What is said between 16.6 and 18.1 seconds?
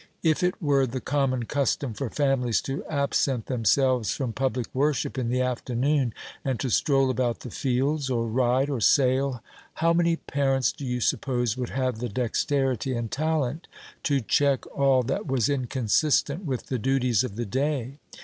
the duties of the day?